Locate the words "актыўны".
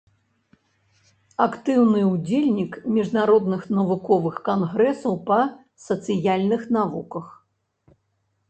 1.45-2.01